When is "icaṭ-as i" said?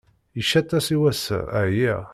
0.41-0.97